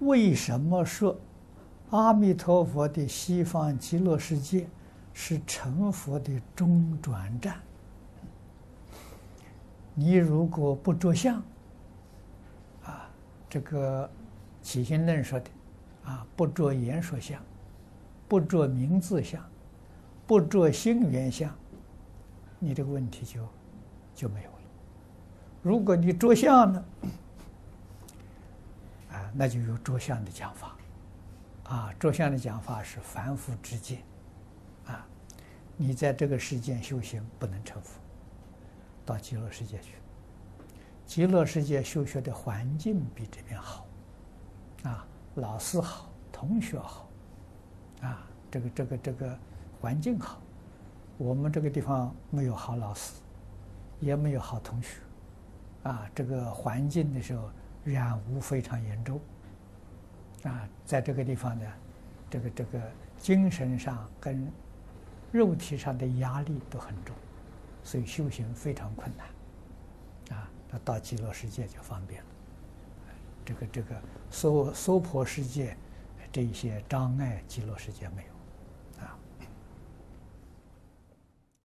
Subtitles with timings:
[0.00, 1.16] 为什么说
[1.90, 4.66] 阿弥陀佛的西方极乐世界
[5.12, 7.56] 是成佛的中转站？
[9.94, 11.36] 你如果不着相，
[12.82, 13.08] 啊，
[13.48, 14.10] 这个
[14.60, 15.46] 起信论说的，
[16.04, 17.40] 啊，不着言说相，
[18.26, 19.40] 不着名字相，
[20.26, 21.48] 不着因缘相，
[22.58, 23.40] 你这个问题就
[24.16, 24.58] 就没有了。
[25.62, 26.84] 如果你着相呢，
[29.36, 30.76] 那就有着相的讲法，
[31.64, 34.02] 啊，着相的讲法是凡夫之见，
[34.86, 35.04] 啊，
[35.76, 38.00] 你在这个世间修行不能成佛。
[39.04, 39.96] 到极乐世界去，
[41.04, 43.86] 极乐世界修学的环境比这边好，
[44.84, 47.08] 啊，老师好，同学好，
[48.02, 49.38] 啊，这个这个这个
[49.80, 50.40] 环境好。
[51.18, 53.12] 我们这个地方没有好老师，
[54.00, 55.00] 也没有好同学，
[55.82, 57.50] 啊，这个环境的时候
[57.84, 59.20] 染污非常严重，
[60.44, 61.66] 啊，在这个地方呢，
[62.30, 62.80] 这个这个
[63.18, 64.50] 精神上跟
[65.30, 67.14] 肉体上的压力都很重。
[67.82, 72.28] 所以修行非常困难，啊，那到极乐世界就方便了。
[73.44, 73.94] 这个这个
[74.30, 75.76] 娑娑婆世界
[76.32, 78.33] 这一些障碍，极乐世界没有。